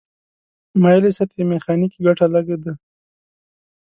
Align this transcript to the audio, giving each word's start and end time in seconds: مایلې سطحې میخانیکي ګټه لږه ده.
مایلې 0.81 1.11
سطحې 1.17 1.43
میخانیکي 1.51 1.99
ګټه 2.05 2.25
لږه 2.33 2.57
ده. 2.63 2.73